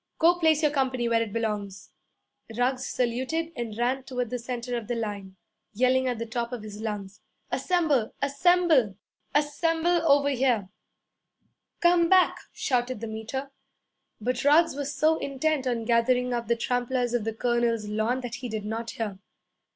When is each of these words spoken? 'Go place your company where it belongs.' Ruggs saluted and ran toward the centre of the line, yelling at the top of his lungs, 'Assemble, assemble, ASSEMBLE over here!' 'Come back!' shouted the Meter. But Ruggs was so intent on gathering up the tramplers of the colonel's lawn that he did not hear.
'Go 0.17 0.39
place 0.39 0.63
your 0.63 0.71
company 0.71 1.07
where 1.07 1.21
it 1.21 1.31
belongs.' 1.31 1.91
Ruggs 2.57 2.87
saluted 2.87 3.51
and 3.55 3.77
ran 3.77 4.01
toward 4.01 4.31
the 4.31 4.39
centre 4.39 4.75
of 4.75 4.87
the 4.87 4.95
line, 4.95 5.35
yelling 5.75 6.07
at 6.07 6.17
the 6.17 6.25
top 6.25 6.51
of 6.51 6.63
his 6.63 6.81
lungs, 6.81 7.21
'Assemble, 7.51 8.11
assemble, 8.19 8.95
ASSEMBLE 9.35 10.01
over 10.11 10.29
here!' 10.29 10.69
'Come 11.81 12.09
back!' 12.09 12.39
shouted 12.51 12.99
the 12.99 13.05
Meter. 13.05 13.51
But 14.19 14.43
Ruggs 14.43 14.73
was 14.75 14.91
so 14.91 15.19
intent 15.19 15.67
on 15.67 15.85
gathering 15.85 16.33
up 16.33 16.47
the 16.47 16.55
tramplers 16.55 17.13
of 17.13 17.23
the 17.23 17.33
colonel's 17.35 17.87
lawn 17.87 18.21
that 18.21 18.33
he 18.41 18.49
did 18.49 18.65
not 18.65 18.89
hear. 18.89 19.19